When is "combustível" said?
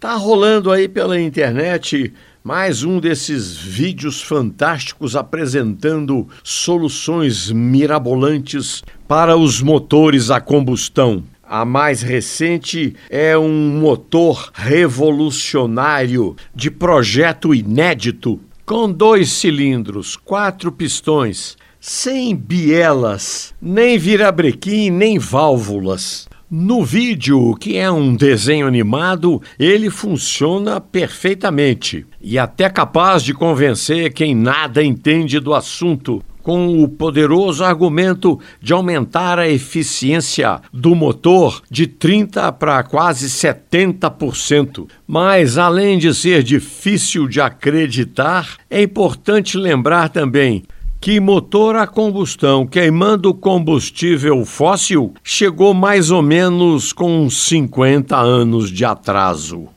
53.32-54.44